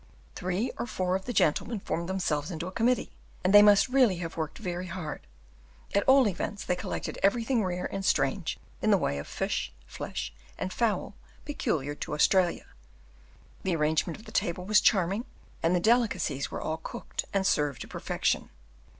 [0.33, 3.11] Three or four of the gentlemen formed themselves into a committee,
[3.43, 5.27] and they must really have worked very hard;
[5.93, 10.33] at all events they collected everything rare and strange in the way of fish, flesh,
[10.57, 11.13] and fowl
[11.45, 12.65] peculiar to Australia,
[13.61, 15.23] the arrangement of the table was charming,
[15.61, 18.49] and the delicacies were all cooked and served to perfection.